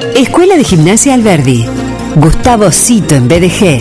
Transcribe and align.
Escuela 0.00 0.56
de 0.56 0.64
Gimnasia 0.64 1.14
Alberdi. 1.14 1.66
Gustavo 2.14 2.70
Cito 2.70 3.16
en 3.16 3.26
BDG. 3.26 3.80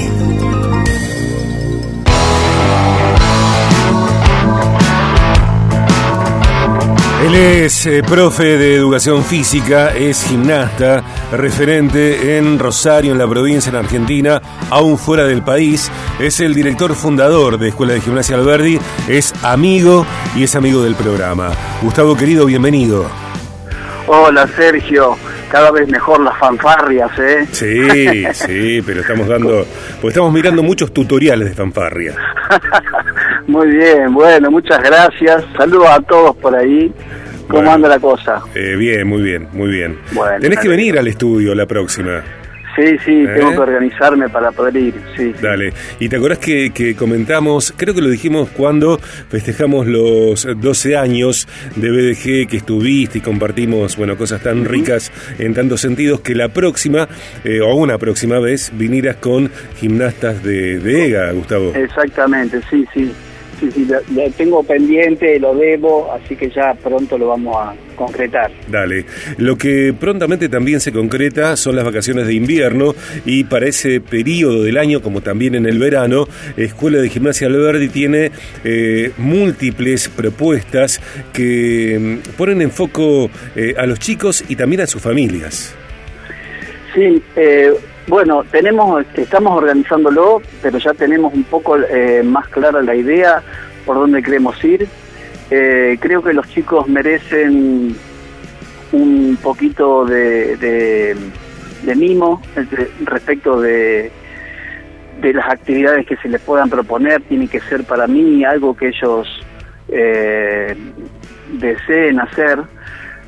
Él 7.23 7.35
es 7.35 7.85
eh, 7.85 8.01
profe 8.03 8.57
de 8.57 8.75
educación 8.75 9.23
física, 9.23 9.93
es 9.93 10.23
gimnasta, 10.23 11.04
referente 11.32 12.38
en 12.38 12.57
Rosario, 12.57 13.11
en 13.11 13.18
la 13.18 13.27
provincia, 13.27 13.70
en 13.70 13.75
Argentina, 13.75 14.41
aún 14.70 14.97
fuera 14.97 15.25
del 15.25 15.43
país. 15.43 15.91
Es 16.20 16.39
el 16.39 16.55
director 16.55 16.95
fundador 16.95 17.59
de 17.59 17.70
Escuela 17.70 17.93
de 17.93 18.02
Gimnasia 18.02 18.38
Alberdi, 18.38 18.79
es 19.07 19.34
amigo 19.43 20.05
y 20.36 20.43
es 20.43 20.55
amigo 20.55 20.81
del 20.81 20.95
programa. 20.95 21.52
Gustavo 21.81 22.15
querido, 22.15 22.45
bienvenido. 22.45 23.05
Hola 24.09 24.47
Sergio, 24.55 25.18
cada 25.52 25.71
vez 25.71 25.88
mejor 25.89 26.20
las 26.21 26.38
fanfarrias, 26.38 27.11
¿eh? 27.19 27.46
Sí, 27.51 28.25
sí, 28.33 28.82
pero 28.86 29.01
estamos 29.01 29.28
dando, 29.28 29.65
pues 30.01 30.14
estamos 30.14 30.32
mirando 30.33 30.61
muchos 30.64 30.93
tutoriales 30.93 31.50
de 31.50 31.56
fanfarria. 31.56 32.16
Muy 33.47 33.67
bien, 33.67 34.14
bueno, 34.14 34.52
muchas 34.52 34.81
gracias. 34.83 35.44
Saludos 35.58 35.88
a 35.89 36.00
todos 36.02 36.36
por 36.38 36.56
ahí. 36.56 36.92
¿Cómo 37.47 37.59
Bueno. 37.59 37.72
anda 37.72 37.88
la 37.89 38.00
cosa? 38.00 38.42
Eh, 38.56 38.75
bien, 38.75 39.08
muy 39.08 39.22
bien, 39.22 39.47
muy 39.53 39.70
bien. 39.70 39.97
Bueno, 40.11 40.38
Tenés 40.42 40.59
que 40.59 40.67
venir 40.67 41.00
al 41.00 41.08
estudio 41.08 41.56
la 41.56 41.66
próxima. 41.66 42.22
Sí, 42.77 42.95
sí, 43.03 43.23
¿Eh? 43.23 43.33
tengo 43.36 43.52
que 43.53 43.58
organizarme 43.58 44.30
para 44.30 44.52
poder 44.52 44.77
ir. 44.77 44.94
Sí. 45.16 45.33
Dale. 45.41 45.73
Y 45.99 46.09
te 46.09 46.17
acordás 46.17 46.38
que, 46.38 46.69
que 46.72 46.95
comentamos, 46.95 47.73
creo 47.75 47.95
que 47.95 48.02
lo 48.02 48.09
dijimos 48.09 48.50
cuando 48.50 49.00
festejamos 49.00 49.88
los 49.88 50.47
12 50.59 50.95
años 50.95 51.47
de 51.75 51.89
BDG 51.89 52.47
que 52.47 52.58
estuviste 52.58 53.17
y 53.17 53.22
compartimos, 53.22 53.97
bueno, 53.97 54.16
cosas 54.16 54.44
tan 54.44 54.63
ricas 54.63 55.11
en 55.39 55.55
tantos 55.55 55.81
sentidos, 55.81 56.22
que 56.22 56.36
la 56.36 56.50
próxima, 56.50 57.08
eh, 57.44 57.61
o 57.61 57.73
una 57.73 57.97
próxima 57.97 58.38
vez, 58.38 58.72
vinieras 58.73 59.16
con 59.16 59.50
gimnastas 59.78 60.44
de, 60.44 60.78
de 60.78 61.08
EGA, 61.08 61.31
Gustavo. 61.31 61.73
Exactamente, 61.73 62.62
sí, 62.69 62.86
sí. 62.94 63.12
Sí, 63.59 63.72
sí, 63.72 63.86
lo, 63.86 64.00
lo 64.13 64.30
tengo 64.31 64.63
pendiente, 64.63 65.39
lo 65.39 65.55
debo, 65.55 66.11
así 66.11 66.36
que 66.36 66.50
ya 66.50 66.73
pronto 66.75 67.17
lo 67.17 67.30
vamos 67.30 67.55
a 67.58 67.73
concretar. 67.95 68.52
Dale. 68.69 69.05
Lo 69.38 69.58
que 69.58 69.94
prontamente 70.00 70.47
también 70.47 70.80
se 70.80 70.91
concreta 70.91 71.55
son 71.58 71.75
las 71.75 71.83
vacaciones 71.83 72.28
de 72.28 72.33
invierno 72.33 72.94
y 73.25 73.44
para 73.44 73.67
ese 73.67 74.00
periodo 74.00 74.63
del 74.63 74.78
año, 74.78 75.02
como 75.02 75.22
también 75.22 75.55
en 75.55 75.66
el 75.66 75.80
verano, 75.80 76.28
Escuela 76.55 77.00
de 77.00 77.09
Gimnasia 77.09 77.47
Alberdi 77.47 77.89
tiene 77.89 78.31
eh, 78.63 79.11
múltiples 79.17 80.08
propuestas 80.09 81.02
que 81.33 82.22
mm, 82.23 82.38
ponen 82.38 82.61
en 82.61 82.72
foco 82.72 83.30
eh, 83.55 83.73
a 83.78 83.85
los 83.85 84.00
chicos 84.00 84.44
y 84.47 84.55
también 84.55 84.81
a 84.81 84.88
sus 84.88 85.02
familias. 85.02 85.75
Sí, 86.94 87.22
eh, 87.35 87.73
bueno, 88.08 88.44
tenemos, 88.50 89.05
estamos 89.16 89.58
organizándolo, 89.58 90.41
pero 90.61 90.77
ya 90.77 90.94
tenemos 90.94 91.33
un 91.33 91.44
poco 91.44 91.77
eh, 91.77 92.23
más 92.23 92.47
clara 92.47 92.81
la 92.81 92.95
idea 92.95 93.41
por 93.86 93.97
dónde 93.97 94.23
queremos 94.23 94.63
ir. 94.63 94.88
Eh, 95.50 95.97
creo 96.00 96.22
que 96.23 96.33
los 96.33 96.47
chicos 96.50 96.88
merecen 96.88 97.95
un 98.94 99.38
poquito 99.41 100.05
de, 100.05 101.16
mimo 101.95 102.41
respecto 103.03 103.59
de, 103.59 104.11
de 105.22 105.33
las 105.33 105.50
actividades 105.50 106.05
que 106.05 106.16
se 106.17 106.30
les 106.30 106.41
puedan 106.41 106.69
proponer. 106.69 107.22
Tiene 107.23 107.47
que 107.47 107.59
ser 107.59 107.83
para 107.83 108.08
mí 108.08 108.44
algo 108.45 108.75
que 108.75 108.89
ellos 108.89 109.28
eh, 109.89 110.75
deseen 111.53 112.19
hacer 112.19 112.59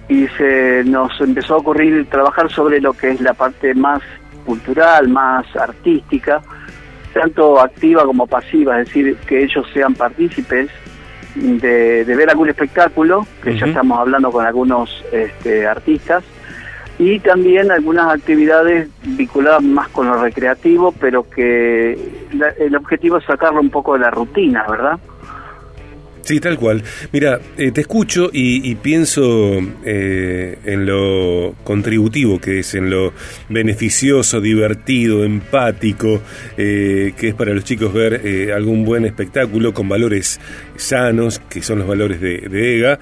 y 0.08 0.28
se 0.38 0.84
nos 0.86 1.20
empezó 1.22 1.56
a 1.56 1.58
ocurrir 1.58 2.10
trabajar 2.10 2.52
sobre 2.52 2.82
lo 2.82 2.94
que 2.94 3.12
es 3.12 3.22
la 3.22 3.34
parte 3.34 3.74
más 3.76 4.02
cultural, 4.50 5.08
más 5.10 5.46
artística, 5.56 6.42
tanto 7.14 7.60
activa 7.60 8.04
como 8.04 8.26
pasiva, 8.26 8.80
es 8.82 8.88
decir, 8.88 9.16
que 9.28 9.44
ellos 9.44 9.66
sean 9.74 9.94
partícipes 9.94 10.70
de, 11.36 12.04
de 12.04 12.16
ver 12.16 12.30
algún 12.30 12.50
espectáculo, 12.50 13.26
que 13.44 13.52
ya 13.58 13.66
estamos 13.68 14.00
hablando 14.00 14.32
con 14.32 14.44
algunos 14.46 15.04
este, 15.12 15.68
artistas, 15.68 16.24
y 16.98 17.20
también 17.20 17.72
algunas 17.72 18.08
actividades 18.14 18.90
vinculadas 19.04 19.62
más 19.64 19.88
con 19.90 20.08
lo 20.08 20.22
recreativo, 20.22 20.92
pero 21.00 21.30
que 21.30 22.26
la- 22.34 22.54
el 22.60 22.76
objetivo 22.76 23.18
es 23.18 23.26
sacarlo 23.26 23.62
un 23.62 23.70
poco 23.70 23.94
de 23.94 24.00
la 24.00 24.10
rutina, 24.12 24.66
¿verdad? 24.68 24.98
Sí, 26.24 26.40
tal 26.40 26.58
cual. 26.58 26.84
Mira, 27.12 27.40
eh, 27.58 27.72
te 27.72 27.82
escucho 27.82 28.30
y, 28.32 28.76
pienso 28.76 29.60
eh, 29.84 30.58
en 30.64 30.86
lo 30.86 31.56
contributivo 31.64 32.40
que 32.40 32.60
es, 32.60 32.76
en 32.76 32.90
lo 32.90 33.14
beneficioso, 33.50 34.40
divertido, 34.42 35.24
empático, 35.24 36.22
eh, 36.58 37.14
que 37.18 37.30
es 37.30 37.34
para 37.34 37.54
los 37.54 37.64
chicos 37.64 37.94
ver 37.94 38.52
algún 38.54 38.86
buen 38.86 39.06
espectáculo 39.06 39.74
con 39.74 39.90
valores 39.90 40.40
sanos, 40.76 41.40
que 41.50 41.62
son 41.62 41.80
los 41.80 41.88
valores 41.88 42.22
de, 42.22 42.78
EGA. 42.78 43.00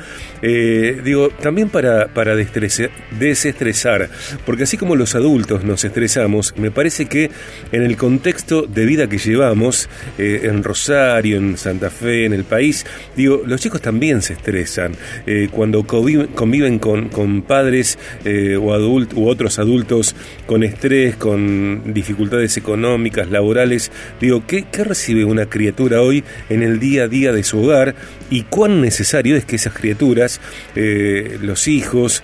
Digo, 1.04 1.30
también 1.42 1.70
para, 1.70 2.08
para 2.08 2.36
desestresar, 2.36 4.10
porque 4.46 4.64
así 4.64 4.78
como 4.78 4.96
los 4.96 5.16
adultos 5.16 5.64
nos 5.64 5.84
estresamos, 5.84 6.54
me 6.58 6.72
parece 6.72 7.08
que 7.08 7.30
en 7.72 7.84
el 7.84 7.98
contexto 7.98 8.64
de 8.64 8.86
vida 8.86 9.08
que 9.08 9.18
llevamos, 9.18 9.90
en 10.18 10.64
Rosario, 10.64 11.38
en 11.38 11.58
Santa 11.58 11.90
Fe, 11.90 12.26
en 12.26 12.34
el 12.34 12.44
país, 12.44 12.86
digo, 13.18 13.42
los 13.46 13.60
chicos 13.60 13.82
también 13.82 14.22
se 14.22 14.34
estresan. 14.34 14.94
Eh, 15.26 15.50
cuando 15.52 15.84
conviven, 15.86 16.80
con, 16.80 17.42
padres 17.42 17.98
eh, 18.24 18.56
o 18.56 18.78
u 18.78 19.28
otros 19.28 19.60
adultos 19.60 20.16
con 20.46 20.64
estrés, 20.64 21.16
con 21.16 21.94
dificultades 21.94 22.56
económicas, 22.58 23.30
laborales, 23.30 23.92
digo, 24.22 24.44
¿qué, 24.46 24.66
recibe 24.78 25.26
una 25.26 25.48
criatura 25.48 26.02
hoy 26.02 26.24
en 26.50 26.62
el 26.62 26.80
día 26.80 27.04
a 27.04 27.08
día 27.08 27.34
de 27.34 27.44
su 27.44 27.60
hogar? 27.60 27.96
Y 28.30 28.44
cuán 28.44 28.82
necesario 28.82 29.36
es 29.36 29.46
que 29.46 29.56
esas 29.56 29.74
criaturas, 29.74 30.40
eh, 30.76 31.40
los 31.42 31.68
hijos, 31.68 32.24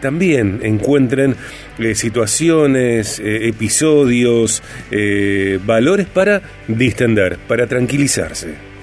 también 0.00 0.60
encuentren 0.62 1.36
situaciones, 1.94 3.20
episodios, 3.22 4.62
valores 5.64 6.06
para 6.06 6.42
distender, 6.66 7.38
para 7.46 7.66
tranquilizarse. 7.66 8.73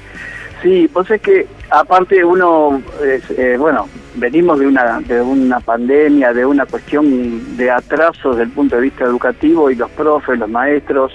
Sí, 0.62 0.88
pues 0.94 1.10
es 1.10 1.22
que 1.22 1.48
aparte 1.72 2.24
uno, 2.24 2.82
eh, 3.04 3.56
bueno, 3.58 3.88
venimos 4.16 4.60
de 4.60 4.68
una, 4.68 5.00
de 5.00 5.20
una 5.22 5.60
pandemia, 5.60 6.34
de 6.34 6.46
una 6.46 6.66
cuestión 6.68 7.58
de 7.58 7.72
atraso 7.72 8.32
desde 8.32 8.44
el 8.44 8.52
punto 8.52 8.76
de 8.76 8.84
vista 8.84 9.06
educativo 9.06 9.72
y 9.72 9.76
los 9.76 9.90
profes, 9.92 10.38
los 10.38 10.50
maestros, 10.50 11.12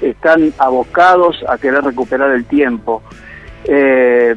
están 0.00 0.52
abocados 0.58 1.44
a 1.48 1.58
querer 1.58 1.82
recuperar 1.82 2.30
el 2.30 2.44
tiempo. 2.44 3.02
Eh, 3.64 4.32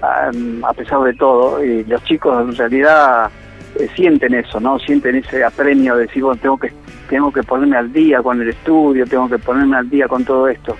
a, 0.00 0.30
a 0.62 0.72
pesar 0.74 1.00
de 1.00 1.14
todo, 1.14 1.64
y 1.64 1.82
los 1.84 2.04
chicos 2.04 2.48
en 2.48 2.54
realidad 2.54 3.28
eh, 3.76 3.88
sienten 3.96 4.34
eso, 4.34 4.60
¿no? 4.60 4.78
Sienten 4.78 5.16
ese 5.16 5.42
apremio 5.42 5.96
de 5.96 6.06
decir, 6.06 6.22
bueno, 6.22 6.40
tengo 6.40 6.56
que, 6.56 6.72
tengo 7.08 7.32
que 7.32 7.42
ponerme 7.42 7.76
al 7.76 7.92
día 7.92 8.22
con 8.22 8.40
el 8.40 8.48
estudio, 8.48 9.04
tengo 9.06 9.28
que 9.28 9.38
ponerme 9.38 9.76
al 9.76 9.90
día 9.90 10.06
con 10.06 10.24
todo 10.24 10.46
esto. 10.48 10.76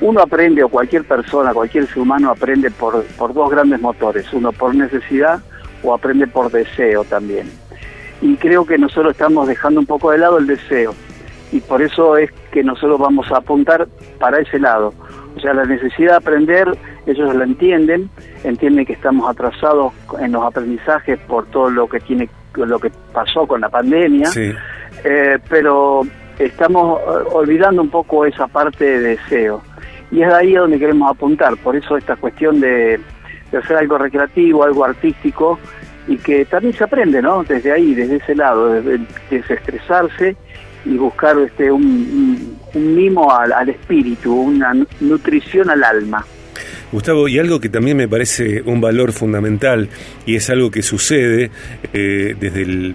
Uno 0.00 0.20
aprende, 0.20 0.62
o 0.62 0.68
cualquier 0.68 1.04
persona, 1.04 1.52
cualquier 1.52 1.86
ser 1.86 1.98
humano 1.98 2.30
aprende 2.30 2.70
por, 2.70 3.04
por 3.04 3.34
dos 3.34 3.50
grandes 3.50 3.80
motores, 3.80 4.32
uno 4.32 4.52
por 4.52 4.74
necesidad 4.74 5.40
o 5.82 5.94
aprende 5.94 6.26
por 6.26 6.50
deseo 6.50 7.04
también. 7.04 7.50
Y 8.20 8.36
creo 8.36 8.64
que 8.64 8.78
nosotros 8.78 9.12
estamos 9.12 9.48
dejando 9.48 9.80
un 9.80 9.86
poco 9.86 10.10
de 10.10 10.18
lado 10.18 10.38
el 10.38 10.46
deseo, 10.46 10.94
y 11.50 11.60
por 11.60 11.82
eso 11.82 12.16
es 12.16 12.30
que 12.52 12.62
nosotros 12.62 12.98
vamos 12.98 13.30
a 13.32 13.38
apuntar 13.38 13.88
para 14.18 14.40
ese 14.40 14.58
lado. 14.58 14.92
O 15.36 15.40
sea, 15.40 15.54
la 15.54 15.64
necesidad 15.64 16.12
de 16.12 16.16
aprender, 16.16 16.78
ellos 17.06 17.34
la 17.34 17.44
entienden, 17.44 18.10
entienden 18.44 18.86
que 18.86 18.92
estamos 18.92 19.30
atrasados 19.30 19.92
en 20.20 20.32
los 20.32 20.44
aprendizajes 20.44 21.18
por 21.20 21.46
todo 21.46 21.70
lo 21.70 21.88
que 21.88 22.00
tiene, 22.00 22.28
lo 22.54 22.78
que 22.78 22.90
pasó 23.12 23.46
con 23.46 23.60
la 23.60 23.68
pandemia. 23.68 24.26
Sí. 24.26 24.52
Eh, 25.04 25.38
pero 25.48 26.02
estamos 26.38 27.00
eh, 27.00 27.28
olvidando 27.32 27.82
un 27.82 27.90
poco 27.90 28.24
esa 28.24 28.46
parte 28.46 28.84
de 28.84 29.00
deseo. 29.00 29.62
Y 30.10 30.22
es 30.22 30.32
ahí 30.32 30.56
a 30.56 30.60
donde 30.60 30.78
queremos 30.78 31.10
apuntar, 31.10 31.56
por 31.58 31.76
eso 31.76 31.96
esta 31.96 32.16
cuestión 32.16 32.60
de, 32.60 32.98
de 33.52 33.58
hacer 33.58 33.76
algo 33.76 33.98
recreativo, 33.98 34.64
algo 34.64 34.84
artístico, 34.84 35.58
y 36.06 36.16
que 36.16 36.46
también 36.46 36.72
se 36.74 36.84
aprende, 36.84 37.20
¿no? 37.20 37.44
Desde 37.44 37.70
ahí, 37.72 37.94
desde 37.94 38.16
ese 38.16 38.34
lado, 38.34 38.72
desde 38.72 39.00
desestresarse 39.30 40.36
y 40.86 40.96
buscar 40.96 41.38
este 41.38 41.70
un, 41.70 41.82
un- 41.84 42.58
mimo 42.94 43.30
al, 43.34 43.52
al 43.52 43.68
espíritu, 43.70 44.34
una 44.34 44.72
nu- 44.74 44.86
nutrición 45.00 45.68
al 45.70 45.82
alma. 45.84 46.24
Gustavo, 46.92 47.28
y 47.28 47.38
algo 47.38 47.60
que 47.60 47.68
también 47.68 47.96
me 47.96 48.08
parece 48.08 48.62
un 48.64 48.80
valor 48.80 49.12
fundamental 49.12 49.88
y 50.26 50.36
es 50.36 50.48
algo 50.50 50.70
que 50.70 50.82
sucede 50.82 51.50
eh, 51.92 52.34
desde, 52.40 52.62
el- 52.62 52.94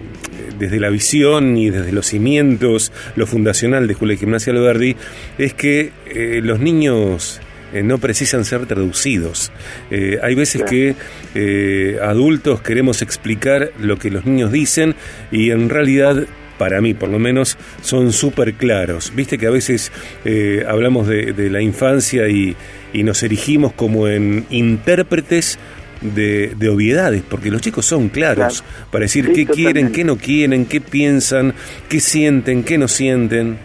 desde 0.57 0.79
la 0.79 0.89
visión 0.89 1.57
y 1.57 1.69
desde 1.69 1.91
los 1.91 2.07
cimientos, 2.07 2.91
lo 3.15 3.27
fundacional 3.27 3.85
de 3.87 3.93
Escuela 3.93 4.13
de 4.13 4.17
Gimnasia 4.19 4.53
Alberdi, 4.53 4.95
es 5.37 5.53
que 5.53 5.91
eh, 6.07 6.41
los 6.43 6.59
niños 6.59 7.39
eh, 7.73 7.83
no 7.83 7.97
precisan 7.97 8.45
ser 8.45 8.65
traducidos. 8.65 9.51
Eh, 9.91 10.19
hay 10.23 10.35
veces 10.35 10.63
que 10.63 10.95
eh, 11.35 11.97
adultos 12.01 12.61
queremos 12.61 13.01
explicar 13.01 13.71
lo 13.79 13.97
que 13.97 14.09
los 14.11 14.25
niños 14.25 14.51
dicen 14.51 14.95
y 15.31 15.51
en 15.51 15.69
realidad 15.69 16.25
para 16.57 16.81
mí 16.81 16.93
por 16.93 17.09
lo 17.09 17.17
menos, 17.19 17.57
son 17.81 18.13
súper 18.13 18.53
claros. 18.53 19.11
Viste 19.15 19.37
que 19.39 19.47
a 19.47 19.49
veces 19.49 19.91
eh, 20.23 20.63
hablamos 20.67 21.07
de, 21.07 21.33
la 21.49 21.61
infancia 21.61 22.29
y, 22.29 22.55
nos 23.01 23.23
erigimos 23.23 23.73
como 23.73 24.07
en 24.07 24.45
intérpretes 24.51 25.57
de, 26.03 26.69
obviedades, 26.69 27.23
porque 27.27 27.49
los 27.49 27.61
chicos 27.61 27.85
son 27.85 28.09
claros 28.09 28.63
para 28.91 29.03
decir 29.03 29.31
qué 29.33 29.45
quieren, 29.45 29.91
qué 29.91 30.03
no 30.03 30.17
quieren, 30.17 30.65
qué 30.65 30.81
piensan, 30.81 31.53
qué 31.89 31.99
sienten, 31.99 32.63
qué 32.63 32.77
no 32.77 32.87
sienten. 32.87 33.57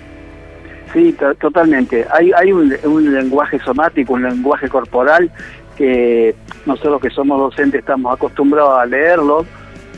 Sí, 0.93 1.15
totalmente. 1.39 2.07
Hay, 2.11 2.33
hay 2.33 2.53
un, 2.53 2.75
un, 2.85 3.15
lenguaje 3.15 3.59
somático, 3.59 4.15
un 4.15 4.23
lenguaje 4.23 4.69
corporal 4.69 5.31
que 5.77 6.35
nosotros 6.65 7.01
que 7.01 7.11
somos 7.11 7.39
docentes 7.39 7.81
estamos 7.81 8.15
acostumbrados 8.15 8.81
a 8.81 8.87
leerlo, 8.87 9.45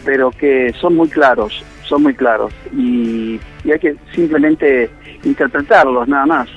pero 0.05 0.31
que 0.31 0.75
son 0.81 0.97
muy 0.97 1.09
claros, 1.09 1.63
son 1.85 2.03
muy 2.03 2.15
claros 2.15 2.53
y, 2.77 3.39
y 3.65 3.73
hay 3.73 3.79
que 3.79 3.97
simplemente 4.15 4.91
interpretarlos 5.25 6.09
nada 6.09 6.27
más. 6.27 6.49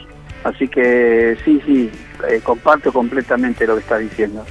Así 0.43 0.67
que 0.67 1.37
sí, 1.45 1.61
sí, 1.65 1.89
eh, 2.29 2.41
comparto 2.43 2.91
completamente 2.91 3.65
lo 3.65 3.75
que 3.75 3.81
está 3.81 3.97
diciendo. 3.97 4.45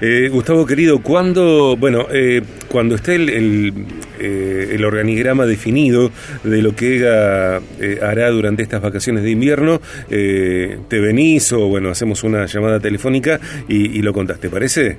Eh, 0.00 0.28
Gustavo 0.30 0.66
querido, 0.66 1.00
cuando 1.00 1.76
bueno 1.76 2.06
eh, 2.10 2.42
cuando 2.68 2.94
esté 2.94 3.14
el, 3.14 3.74
el, 4.18 4.84
organigrama 4.84 5.46
definido 5.46 6.10
de 6.44 6.62
lo 6.62 6.74
que 6.74 6.96
EGA 6.96 7.60
hará 8.02 8.30
durante 8.30 8.62
estas 8.62 8.80
vacaciones 8.80 9.22
de 9.24 9.30
invierno, 9.30 9.80
te 10.08 11.00
venís 11.00 11.52
o 11.52 11.68
bueno 11.68 11.90
hacemos 11.90 12.22
una 12.24 12.46
llamada 12.46 12.80
telefónica 12.80 13.40
y, 13.68 14.00
lo 14.02 14.12
contás, 14.12 14.40
¿te 14.40 14.48
parece? 14.48 14.96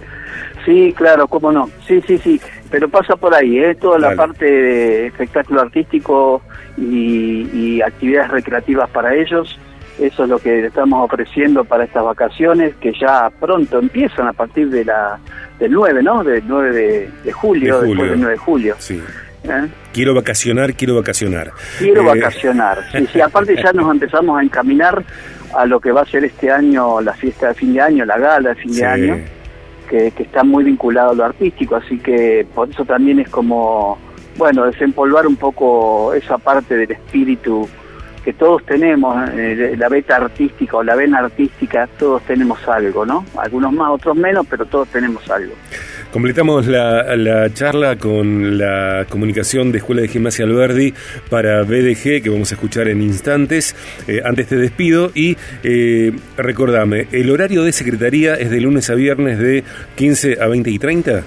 Sí, 0.66 0.94
claro, 0.96 1.28
cómo 1.28 1.52
no. 1.52 1.70
Sí, 1.88 2.02
sí, 2.06 2.18
sí. 2.18 2.40
Pero 2.70 2.90
pasa 2.90 3.16
por 3.16 3.34
ahí, 3.34 3.58
¿eh? 3.60 3.76
Toda 3.76 3.98
la 3.98 4.16
parte 4.16 4.46
de 4.46 5.08
espectáculo 5.08 5.62
artístico 5.62 6.42
y, 6.78 7.50
y 7.54 7.82
actividades 7.82 8.30
recreativas 8.30 8.90
para 8.90 9.16
ellos 9.16 9.58
eso 10.00 10.24
es 10.24 10.30
lo 10.30 10.40
que 10.40 10.66
estamos 10.66 11.04
ofreciendo 11.04 11.66
para 11.66 11.84
estas 11.84 12.04
vacaciones, 12.04 12.76
que 12.76 12.94
ya 13.00 13.30
pronto 13.40 13.80
empiezan 13.80 14.28
a 14.28 14.34
partir 14.34 14.70
de 14.70 14.86
la 14.86 15.20
del 15.60 15.72
9, 15.72 16.04
¿no? 16.04 16.24
Del 16.24 16.44
9 16.48 17.10
de, 17.24 17.32
julio, 17.32 17.82
después 17.82 18.10
del 18.10 18.20
9 18.20 18.34
de 18.34 18.38
julio. 18.38 18.76
Sí. 18.80 19.02
¿Eh? 19.44 19.68
Quiero 19.94 20.14
vacacionar, 20.14 20.74
quiero 20.74 20.96
vacacionar. 20.96 21.52
Quiero 21.78 22.02
eh, 22.02 22.06
vacacionar. 22.06 22.84
Sí, 22.92 23.08
sí, 23.12 23.22
aparte 23.22 23.56
ya 23.62 23.74
nos 23.74 23.92
empezamos 23.92 24.40
a 24.40 24.44
encaminar 24.44 25.04
a 25.56 25.66
lo 25.66 25.80
que 25.80 25.92
va 25.92 26.02
a 26.02 26.06
ser 26.06 26.24
este 26.24 26.52
año 26.52 27.02
la 27.02 27.14
fiesta 27.14 27.50
de 27.50 27.54
fin 27.56 27.74
de 27.74 27.82
año, 27.82 28.06
la 28.06 28.18
gala 28.18 28.50
de 28.50 28.56
fin 28.56 28.74
de 28.74 28.86
año, 28.86 29.18
que, 29.90 30.12
que 30.12 30.24
está 30.24 30.44
muy 30.44 30.64
vinculado 30.64 31.12
a 31.12 31.16
lo 31.16 31.26
artístico, 31.26 31.76
así 31.76 31.98
que 31.98 32.46
por 32.54 32.70
eso 32.70 32.86
también 32.86 33.20
es 33.20 33.30
como, 33.30 33.98
bueno, 34.38 34.66
desempolvar 34.66 35.28
un 35.28 35.36
poco 35.36 36.14
esa 36.14 36.38
parte 36.38 36.76
del 36.78 36.92
espíritu 36.92 37.68
que 38.20 38.34
todos 38.34 38.66
tenemos, 38.66 39.30
eh, 39.34 39.76
la 39.78 39.90
beta 39.90 40.18
artística 40.18 40.78
o 40.78 40.84
la 40.84 40.96
vena 40.96 41.20
artística, 41.20 41.88
todos 41.98 42.22
tenemos 42.24 42.60
algo, 42.68 43.06
¿no? 43.06 43.26
Algunos 43.38 43.72
más, 43.74 43.92
otros 43.92 44.16
menos, 44.16 44.46
pero 44.50 44.66
todos 44.66 44.88
tenemos 44.90 45.30
algo. 45.30 45.54
Completamos 46.12 46.66
la, 46.66 47.54
charla 47.54 47.98
con 47.98 48.58
la 48.58 49.06
comunicación 49.10 49.72
de 49.72 49.78
Escuela 49.78 50.02
de 50.02 50.08
Gimnasia 50.08 50.46
Alberdi 50.46 50.94
para 51.30 51.62
BDG, 51.62 52.24
que 52.24 52.30
vamos 52.30 52.52
a 52.52 52.56
escuchar 52.56 52.88
en 52.88 53.04
instantes. 53.04 53.76
Eh, 54.08 54.22
antes 54.26 54.48
te 54.48 54.56
despido 54.56 55.12
y 55.14 55.38
eh, 55.64 56.12
recordame, 56.36 57.08
¿el 57.12 57.30
horario 57.30 57.64
de 57.64 57.72
secretaría 57.72 58.34
es 58.34 58.50
de 58.50 58.60
lunes 58.60 58.90
a 58.90 58.96
viernes 58.96 59.38
de 59.38 59.64
15 59.96 60.42
a 60.42 60.48
20 60.48 60.72
y 60.72 60.80
30? 60.80 61.24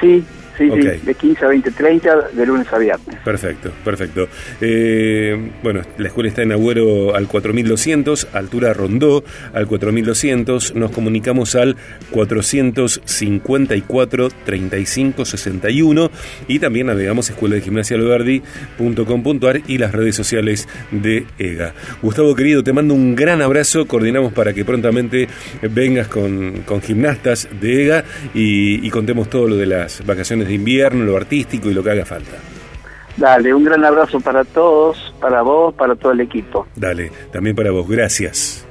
Sí, 0.00 0.24
Sí, 0.56 0.70
sí, 0.70 0.80
de 0.80 1.14
15 1.14 1.44
a 1.44 1.48
20, 1.48 1.70
30, 1.72 2.28
de 2.32 2.46
lunes 2.46 2.72
a 2.72 2.78
viernes. 2.78 3.16
Perfecto, 3.24 3.72
perfecto. 3.84 4.28
Eh, 4.60 5.50
bueno, 5.62 5.82
la 5.98 6.08
escuela 6.08 6.28
está 6.28 6.42
en 6.42 6.52
Agüero 6.52 7.16
al 7.16 7.26
4200, 7.26 8.28
altura 8.32 8.72
Rondó 8.72 9.24
al 9.52 9.66
4200. 9.66 10.76
Nos 10.76 10.92
comunicamos 10.92 11.56
al 11.56 11.76
454 12.10 14.28
3561 14.44 16.10
y 16.48 16.58
también 16.58 16.86
navegamos 16.86 17.30
escuela 17.30 17.56
de 17.56 17.62
gimnasia 17.62 17.96
alberdi.com.ar 17.96 19.62
y 19.66 19.78
las 19.78 19.92
redes 19.92 20.14
sociales 20.14 20.68
de 20.90 21.26
EGA. 21.38 21.74
Gustavo 22.02 22.34
querido, 22.34 22.62
te 22.62 22.72
mando 22.72 22.94
un 22.94 23.16
gran 23.16 23.42
abrazo. 23.42 23.86
Coordinamos 23.86 24.32
para 24.32 24.52
que 24.52 24.64
prontamente 24.64 25.28
vengas 25.62 26.08
con, 26.08 26.62
con 26.64 26.80
gimnastas 26.80 27.48
de 27.60 27.82
EGA 27.82 28.04
y, 28.34 28.86
y 28.86 28.90
contemos 28.90 29.28
todo 29.28 29.48
lo 29.48 29.56
de 29.56 29.66
las 29.66 30.04
vacaciones 30.44 30.48
de 30.48 30.54
invierno, 30.54 31.04
lo 31.04 31.16
artístico 31.16 31.70
y 31.70 31.74
lo 31.74 31.82
que 31.82 31.90
haga 31.90 32.04
falta. 32.04 32.36
Dale, 33.16 33.54
un 33.54 33.64
gran 33.64 33.84
abrazo 33.84 34.20
para 34.20 34.44
todos, 34.44 35.14
para 35.20 35.42
vos, 35.42 35.74
para 35.74 35.94
todo 35.94 36.12
el 36.12 36.20
equipo. 36.20 36.66
Dale, 36.74 37.10
también 37.32 37.54
para 37.54 37.70
vos. 37.70 37.88
Gracias. 37.88 38.66